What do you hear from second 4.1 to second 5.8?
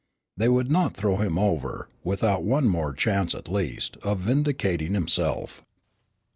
vindicating himself.